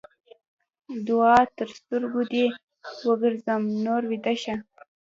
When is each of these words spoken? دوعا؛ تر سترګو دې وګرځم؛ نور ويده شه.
دوعا؛ 1.07 1.39
تر 1.57 1.69
سترګو 1.79 2.21
دې 2.33 2.45
وګرځم؛ 3.05 3.61
نور 3.85 4.01
ويده 4.09 4.33
شه. 4.41 4.55